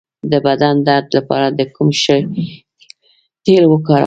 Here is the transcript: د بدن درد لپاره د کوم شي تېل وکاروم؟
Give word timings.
د 0.31 0.33
بدن 0.45 0.75
درد 0.87 1.07
لپاره 1.17 1.47
د 1.59 1.61
کوم 1.75 1.89
شي 2.03 2.19
تېل 3.45 3.63
وکاروم؟ 3.67 3.99